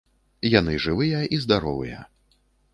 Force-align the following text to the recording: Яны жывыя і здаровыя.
Яны 0.59 0.73
жывыя 0.85 1.21
і 1.37 1.41
здаровыя. 1.45 2.03